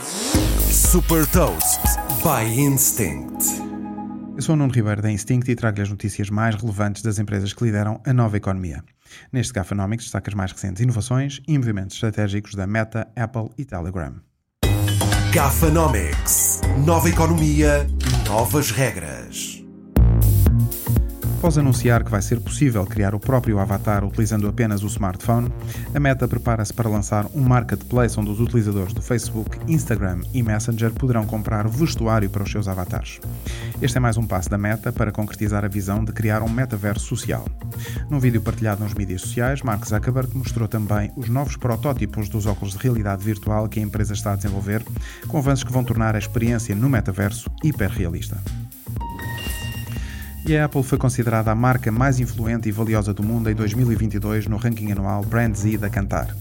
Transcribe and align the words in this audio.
Super 0.00 1.26
Toast 1.26 1.80
by 2.22 2.60
Instinct. 2.60 3.44
Eu 4.36 4.42
sou 4.42 4.54
o 4.54 4.56
Nuno 4.56 4.72
Ribeiro 4.72 5.02
da 5.02 5.10
Instinct 5.10 5.50
e 5.50 5.56
trago-lhe 5.56 5.82
as 5.82 5.90
notícias 5.90 6.30
mais 6.30 6.54
relevantes 6.54 7.02
das 7.02 7.18
empresas 7.18 7.52
que 7.52 7.64
lideram 7.64 8.00
a 8.06 8.12
nova 8.12 8.36
economia. 8.36 8.84
Neste 9.32 9.52
Gafanomics 9.52 10.04
destaca 10.04 10.30
as 10.30 10.34
mais 10.34 10.52
recentes 10.52 10.80
inovações 10.82 11.40
e 11.48 11.58
movimentos 11.58 11.96
estratégicos 11.96 12.54
da 12.54 12.66
Meta, 12.66 13.08
Apple 13.16 13.48
e 13.58 13.64
Telegram. 13.64 14.14
Gafanomics. 15.32 16.60
Nova 16.86 17.08
economia, 17.08 17.86
novas 18.28 18.70
regras. 18.70 19.17
Após 21.38 21.56
anunciar 21.56 22.02
que 22.02 22.10
vai 22.10 22.20
ser 22.20 22.40
possível 22.40 22.84
criar 22.84 23.14
o 23.14 23.20
próprio 23.20 23.60
avatar 23.60 24.04
utilizando 24.04 24.48
apenas 24.48 24.82
o 24.82 24.88
smartphone, 24.88 25.52
a 25.94 26.00
Meta 26.00 26.26
prepara-se 26.26 26.74
para 26.74 26.88
lançar 26.88 27.26
um 27.32 27.42
marketplace 27.42 28.18
onde 28.18 28.28
os 28.28 28.40
utilizadores 28.40 28.92
do 28.92 29.00
Facebook, 29.00 29.56
Instagram 29.72 30.22
e 30.34 30.42
Messenger 30.42 30.90
poderão 30.90 31.24
comprar 31.24 31.68
vestuário 31.68 32.28
para 32.28 32.42
os 32.42 32.50
seus 32.50 32.66
avatares. 32.66 33.20
Este 33.80 33.98
é 33.98 34.00
mais 34.00 34.16
um 34.16 34.26
passo 34.26 34.50
da 34.50 34.58
Meta 34.58 34.92
para 34.92 35.12
concretizar 35.12 35.64
a 35.64 35.68
visão 35.68 36.04
de 36.04 36.10
criar 36.10 36.42
um 36.42 36.48
metaverso 36.48 37.06
social. 37.06 37.46
Num 38.10 38.18
vídeo 38.18 38.42
partilhado 38.42 38.82
nos 38.82 38.94
mídias 38.94 39.20
sociais, 39.20 39.62
Mark 39.62 39.86
Zuckerberg 39.86 40.36
mostrou 40.36 40.66
também 40.66 41.12
os 41.14 41.28
novos 41.28 41.56
protótipos 41.56 42.28
dos 42.28 42.46
óculos 42.46 42.74
de 42.74 42.82
realidade 42.82 43.24
virtual 43.24 43.68
que 43.68 43.78
a 43.78 43.82
empresa 43.84 44.12
está 44.12 44.32
a 44.32 44.36
desenvolver, 44.36 44.82
com 45.28 45.38
avanços 45.38 45.62
que 45.62 45.72
vão 45.72 45.84
tornar 45.84 46.16
a 46.16 46.18
experiência 46.18 46.74
no 46.74 46.90
metaverso 46.90 47.48
hiperrealista. 47.62 48.42
E 50.48 50.56
a 50.56 50.64
Apple 50.64 50.82
foi 50.82 50.96
considerada 50.96 51.50
a 51.50 51.54
marca 51.54 51.92
mais 51.92 52.18
influente 52.18 52.70
e 52.70 52.72
valiosa 52.72 53.12
do 53.12 53.22
mundo 53.22 53.50
em 53.50 53.54
2022 53.54 54.46
no 54.46 54.56
ranking 54.56 54.90
anual 54.90 55.22
Brand 55.22 55.54
Z 55.54 55.76
da 55.76 55.90
Kantar. 55.90 56.34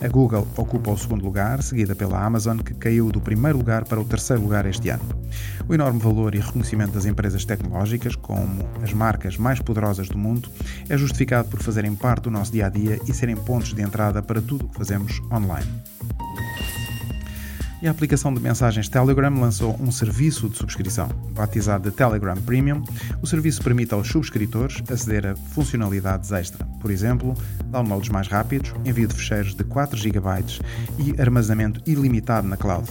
A 0.00 0.08
Google 0.08 0.48
ocupa 0.56 0.90
o 0.90 0.98
segundo 0.98 1.24
lugar, 1.24 1.62
seguida 1.62 1.94
pela 1.94 2.20
Amazon, 2.20 2.58
que 2.58 2.74
caiu 2.74 3.12
do 3.12 3.20
primeiro 3.20 3.58
lugar 3.58 3.84
para 3.84 4.00
o 4.00 4.04
terceiro 4.04 4.42
lugar 4.42 4.66
este 4.66 4.88
ano. 4.88 5.04
O 5.68 5.72
enorme 5.72 6.00
valor 6.00 6.34
e 6.34 6.40
reconhecimento 6.40 6.94
das 6.94 7.06
empresas 7.06 7.44
tecnológicas, 7.44 8.16
como 8.16 8.68
as 8.82 8.92
marcas 8.92 9.36
mais 9.36 9.60
poderosas 9.60 10.08
do 10.08 10.18
mundo, 10.18 10.50
é 10.88 10.98
justificado 10.98 11.48
por 11.48 11.62
fazerem 11.62 11.94
parte 11.94 12.24
do 12.24 12.32
nosso 12.32 12.50
dia 12.50 12.66
a 12.66 12.68
dia 12.68 12.98
e 13.06 13.14
serem 13.14 13.36
pontos 13.36 13.72
de 13.72 13.80
entrada 13.80 14.20
para 14.20 14.42
tudo 14.42 14.66
o 14.66 14.68
que 14.70 14.76
fazemos 14.76 15.20
online 15.30 15.91
e 17.82 17.88
a 17.88 17.90
aplicação 17.90 18.32
de 18.32 18.40
mensagens 18.40 18.88
Telegram 18.88 19.34
lançou 19.40 19.76
um 19.80 19.90
serviço 19.90 20.48
de 20.48 20.56
subscrição. 20.56 21.08
Batizado 21.34 21.90
de 21.90 21.96
Telegram 21.96 22.36
Premium, 22.36 22.84
o 23.20 23.26
serviço 23.26 23.60
permite 23.60 23.92
aos 23.92 24.06
subscritores 24.06 24.80
aceder 24.88 25.26
a 25.26 25.34
funcionalidades 25.34 26.30
extra, 26.30 26.64
por 26.80 26.92
exemplo, 26.92 27.34
downloads 27.66 28.08
mais 28.08 28.28
rápidos, 28.28 28.72
envio 28.84 29.08
de 29.08 29.14
ficheiros 29.14 29.54
de 29.54 29.64
4 29.64 29.98
GB 29.98 30.22
e 30.98 31.20
armazenamento 31.20 31.82
ilimitado 31.84 32.46
na 32.46 32.56
cloud. 32.56 32.88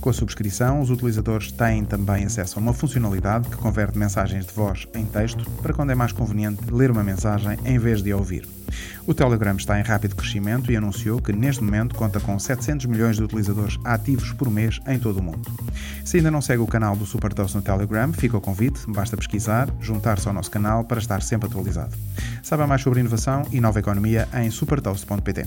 Com 0.00 0.08
a 0.08 0.12
subscrição, 0.12 0.80
os 0.80 0.90
utilizadores 0.90 1.52
têm 1.52 1.84
também 1.84 2.24
acesso 2.24 2.58
a 2.58 2.62
uma 2.62 2.72
funcionalidade 2.72 3.48
que 3.48 3.56
converte 3.56 3.98
mensagens 3.98 4.46
de 4.46 4.54
voz 4.54 4.86
em 4.94 5.04
texto 5.04 5.48
para 5.62 5.74
quando 5.74 5.90
é 5.90 5.94
mais 5.94 6.12
conveniente 6.12 6.62
ler 6.72 6.90
uma 6.90 7.04
mensagem 7.04 7.58
em 7.66 7.78
vez 7.78 8.00
de 8.00 8.14
ouvir. 8.14 8.59
O 9.06 9.14
Telegram 9.14 9.56
está 9.56 9.78
em 9.78 9.82
rápido 9.82 10.16
crescimento 10.16 10.70
e 10.70 10.76
anunciou 10.76 11.20
que 11.20 11.32
neste 11.32 11.62
momento 11.62 11.94
conta 11.94 12.20
com 12.20 12.38
700 12.38 12.86
milhões 12.86 13.16
de 13.16 13.22
utilizadores 13.22 13.78
ativos 13.84 14.32
por 14.32 14.50
mês 14.50 14.80
em 14.86 14.98
todo 14.98 15.18
o 15.18 15.22
mundo. 15.22 15.50
Se 16.04 16.18
ainda 16.18 16.30
não 16.30 16.40
segue 16.40 16.62
o 16.62 16.66
canal 16.66 16.96
do 16.96 17.06
Super 17.06 17.32
Toast 17.32 17.56
no 17.56 17.62
Telegram, 17.62 18.12
fica 18.12 18.36
o 18.36 18.40
convite, 18.40 18.80
basta 18.88 19.16
pesquisar, 19.16 19.68
juntar-se 19.80 20.26
ao 20.28 20.34
nosso 20.34 20.50
canal 20.50 20.84
para 20.84 20.98
estar 20.98 21.22
sempre 21.22 21.48
atualizado. 21.48 21.96
Saiba 22.42 22.66
mais 22.66 22.82
sobre 22.82 23.00
inovação 23.00 23.42
e 23.50 23.60
nova 23.60 23.78
economia 23.78 24.28
em 24.34 24.50
supertoast.pt. 24.50 25.46